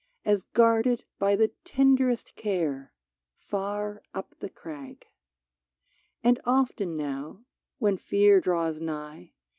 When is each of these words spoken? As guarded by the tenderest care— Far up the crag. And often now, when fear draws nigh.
As 0.25 0.41
guarded 0.41 1.03
by 1.19 1.35
the 1.35 1.49
tenderest 1.63 2.33
care— 2.35 2.91
Far 3.51 4.01
up 4.15 4.33
the 4.39 4.49
crag. 4.49 5.05
And 6.23 6.41
often 6.43 6.97
now, 6.97 7.45
when 7.77 7.97
fear 7.97 8.41
draws 8.41 8.81
nigh. 8.81 9.33